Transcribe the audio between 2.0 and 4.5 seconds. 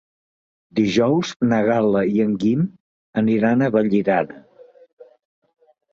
i en Guim aniran a Vallirana.